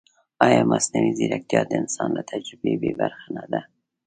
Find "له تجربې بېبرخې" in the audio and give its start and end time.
2.17-3.29